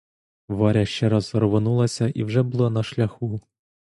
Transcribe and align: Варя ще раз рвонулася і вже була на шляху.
Варя 0.47 0.85
ще 0.85 1.09
раз 1.09 1.35
рвонулася 1.35 2.07
і 2.15 2.23
вже 2.23 2.43
була 2.43 2.69
на 2.69 2.83
шляху. 2.83 3.41